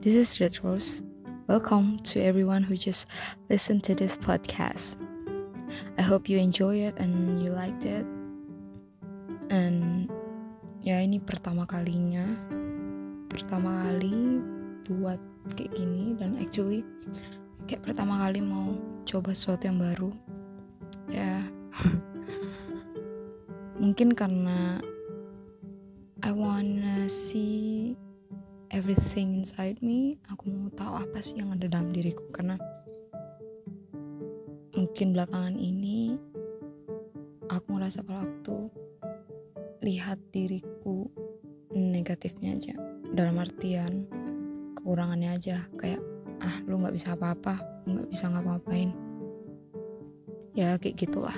[0.00, 1.04] This is Red Rose.
[1.44, 3.04] Welcome to everyone who just
[3.52, 4.96] listened to this podcast.
[5.98, 8.08] I hope you enjoy it and you liked it.
[9.52, 10.08] And
[10.80, 12.24] ya ini pertama kalinya,
[13.28, 14.40] pertama kali
[14.88, 15.20] buat
[15.52, 16.80] kayak gini dan actually
[17.68, 18.72] kayak pertama kali mau
[19.04, 20.16] coba sesuatu yang baru.
[21.12, 21.44] Ya,
[23.84, 24.80] mungkin karena
[26.24, 28.00] I wanna see
[28.70, 32.22] everything inside me aku mau tahu apa sih yang ada dalam diriku.
[32.30, 32.54] Karena
[34.78, 36.14] mungkin belakangan ini
[37.50, 38.58] aku ngerasa kalau aku
[39.82, 41.10] lihat diriku
[41.74, 42.74] negatifnya aja.
[43.10, 44.06] Dalam artian
[44.78, 45.66] kekurangannya aja.
[45.74, 46.00] Kayak
[46.38, 47.58] ah lu nggak bisa apa-apa.
[47.90, 48.94] Nggak bisa ngapa-ngapain.
[50.54, 51.36] Ya kayak gitulah.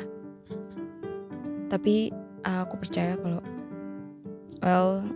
[1.72, 2.12] Tapi
[2.44, 3.40] aku percaya kalau
[4.60, 5.08] well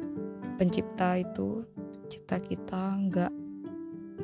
[0.56, 1.68] pencipta itu
[2.06, 3.32] cipta kita nggak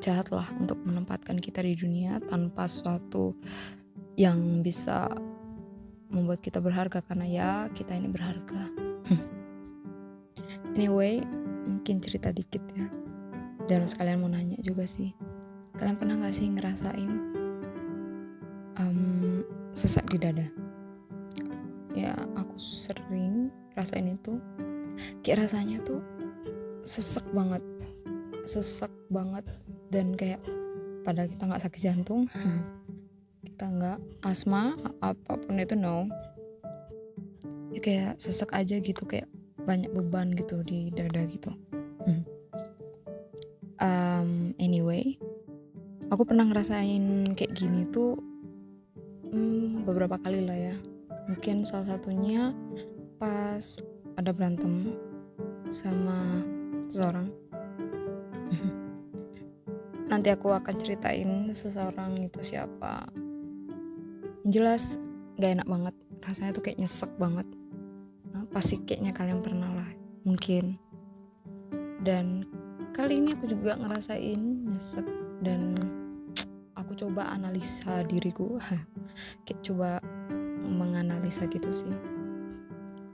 [0.03, 3.37] jahat lah untuk menempatkan kita di dunia tanpa suatu
[4.19, 5.09] yang bisa
[6.13, 8.69] membuat kita berharga karena ya kita ini berharga.
[10.77, 11.25] anyway,
[11.65, 12.89] mungkin cerita dikit ya.
[13.65, 15.17] Dan sekalian mau nanya juga sih.
[15.79, 17.11] Kalian pernah gak sih ngerasain
[18.77, 19.41] um,
[19.73, 20.47] sesak di dada?
[21.97, 24.37] Ya, aku sering rasain itu.
[25.25, 26.05] Kayak rasanya tuh
[26.83, 27.63] sesek banget.
[28.47, 29.47] Sesek banget
[29.95, 30.43] dan kayak
[31.03, 32.31] padahal kita nggak sakit jantung
[33.47, 36.07] kita nggak asma apa pun itu no.
[37.73, 39.27] Ya kayak sesek aja gitu kayak
[39.63, 41.55] banyak beban gitu di dada gitu.
[43.83, 45.19] Um, anyway
[46.13, 48.21] aku pernah ngerasain kayak gini tuh
[49.33, 50.77] hmm, beberapa kali lah ya.
[51.33, 52.53] Mungkin salah satunya
[53.17, 53.81] pas
[54.21, 54.93] ada berantem
[55.73, 56.45] sama
[56.93, 57.33] seseorang.
[60.13, 63.09] Nanti aku akan ceritain seseorang itu siapa.
[64.45, 64.83] Yang jelas
[65.41, 65.95] gak enak banget.
[66.21, 67.49] Rasanya tuh kayak nyesek banget.
[68.37, 69.89] Nah, pasti kayaknya kalian pernah lah
[70.29, 70.77] mungkin.
[72.05, 72.45] Dan
[72.93, 75.07] kali ini aku juga ngerasain nyesek
[75.41, 75.73] dan
[76.77, 78.61] aku coba analisa diriku.
[79.49, 79.91] Kayak coba
[80.63, 81.95] menganalisa gitu sih.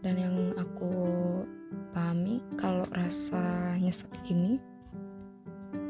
[0.03, 0.95] Dan yang aku
[1.93, 4.61] pahami kalau rasa nyesek ini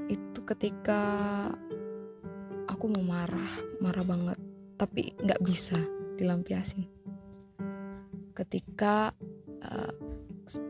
[0.09, 1.03] itu ketika
[2.69, 3.53] aku mau marah
[3.83, 4.39] marah banget
[4.79, 5.77] tapi nggak bisa
[6.17, 6.87] dilampiasin.
[8.33, 9.11] Ketika
[9.67, 9.95] uh,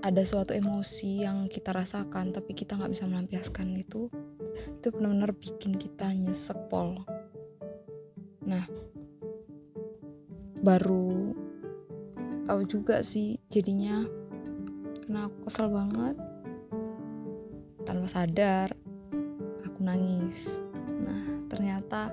[0.03, 4.11] ada suatu emosi yang kita rasakan tapi kita nggak bisa melampiaskan itu
[4.81, 6.99] itu benar-benar bikin kita nyesek pol.
[8.49, 8.65] Nah
[10.65, 11.37] baru
[12.49, 14.18] tahu juga sih jadinya
[15.09, 16.17] karena aku kesel banget.
[17.89, 18.69] Tanpa sadar
[19.65, 20.61] aku nangis.
[21.01, 22.13] Nah ternyata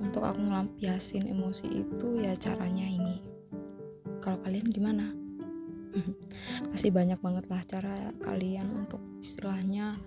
[0.00, 3.20] untuk aku melampiasin emosi itu ya caranya ini.
[4.24, 5.12] Kalau kalian gimana?
[6.72, 7.92] Masih banyak banget lah cara
[8.24, 10.00] kalian untuk istilahnya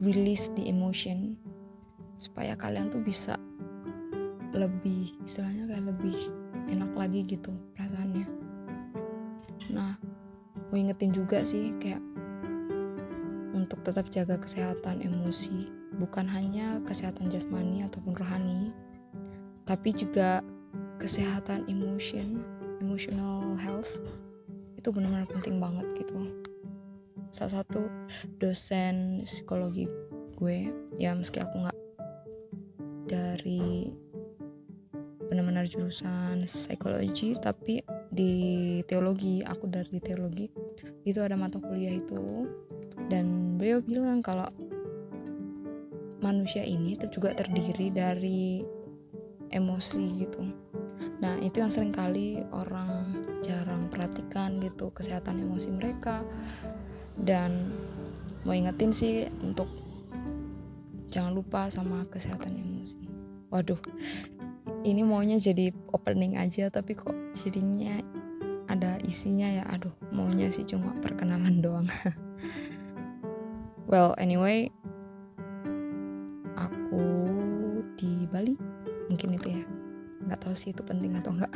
[0.00, 1.36] release the emotion.
[2.16, 3.36] Supaya kalian tuh bisa
[4.56, 6.16] lebih istilahnya kayak lebih
[6.72, 8.39] enak lagi gitu perasaannya
[10.70, 11.98] mau ingetin juga sih kayak
[13.58, 18.72] untuk tetap jaga kesehatan emosi bukan hanya kesehatan jasmani ataupun rohani,
[19.68, 20.40] tapi juga
[20.96, 22.40] kesehatan emotion,
[22.80, 24.00] emotional health
[24.80, 26.32] itu benar-benar penting banget gitu.
[27.28, 27.84] Salah satu
[28.40, 29.84] dosen psikologi
[30.40, 31.78] gue, ya meski aku nggak
[33.12, 33.92] dari
[35.28, 38.32] benar-benar jurusan psikologi, tapi di
[38.88, 40.48] teologi, aku dari teologi,
[41.04, 42.48] itu ada mata kuliah itu,
[43.08, 44.48] dan beliau bilang kalau
[46.20, 48.60] manusia ini juga terdiri dari
[49.50, 50.40] emosi gitu.
[51.20, 56.22] Nah itu yang sering kali orang jarang perhatikan gitu kesehatan emosi mereka.
[57.20, 57.72] Dan
[58.44, 59.68] mau ingetin sih untuk
[61.12, 63.00] jangan lupa sama kesehatan emosi.
[63.52, 63.80] Waduh
[64.80, 68.00] ini maunya jadi opening aja tapi kok jadinya
[68.80, 71.88] ada isinya ya aduh maunya sih cuma perkenalan doang.
[73.90, 74.70] Well anyway
[78.30, 78.54] Bali
[79.10, 79.62] mungkin itu ya.
[80.30, 81.50] Nggak tahu sih itu penting atau enggak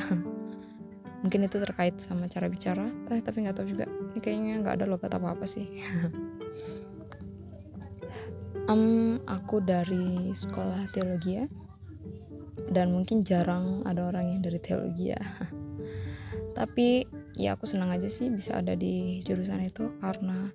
[1.22, 2.90] mungkin itu terkait sama cara bicara.
[3.08, 3.86] Eh tapi nggak tahu juga.
[3.86, 5.70] Ini kayaknya nggak ada logat apa apa sih.
[8.64, 11.44] Um, aku dari sekolah teologi ya.
[12.72, 15.20] Dan mungkin jarang ada orang yang dari teologi ya
[16.54, 20.54] tapi ya aku senang aja sih bisa ada di jurusan itu karena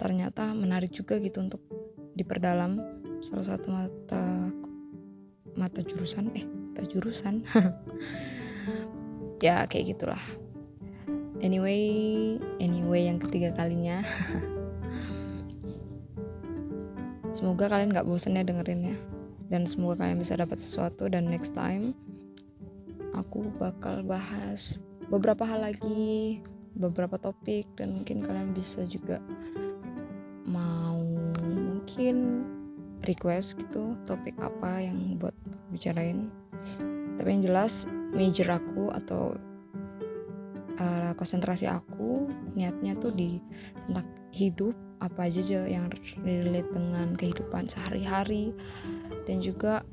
[0.00, 1.60] ternyata menarik juga gitu untuk
[2.16, 2.80] diperdalam
[3.20, 4.52] salah satu mata
[5.56, 7.40] mata jurusan eh mata jurusan.
[9.44, 10.24] Ya kayak gitulah.
[11.44, 14.00] Anyway anyway yang ketiga kalinya.
[17.36, 18.96] Semoga kalian nggak bosen ya dengerinnya.
[19.52, 21.92] Dan semoga kalian bisa dapat sesuatu dan next time
[23.12, 24.80] aku bakal bahas
[25.10, 26.40] beberapa hal lagi
[26.76, 29.22] beberapa topik dan mungkin kalian bisa juga
[30.44, 31.00] mau
[31.40, 32.44] mungkin
[33.06, 35.34] request gitu topik apa yang buat
[35.72, 36.28] bicarain
[37.16, 39.36] tapi yang jelas major aku atau
[40.80, 43.40] uh, konsentrasi aku niatnya tuh di
[43.88, 45.92] tentang hidup apa aja aja yang
[46.24, 48.52] relate dengan kehidupan sehari-hari
[49.28, 49.84] dan juga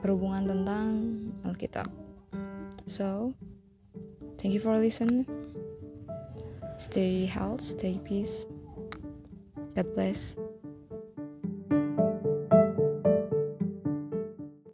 [0.00, 0.88] berhubungan tentang
[1.44, 1.88] Alkitab.
[2.88, 3.34] So,
[4.38, 5.26] thank you for listening.
[6.78, 8.46] Stay healthy, stay peace.
[9.74, 10.36] God bless.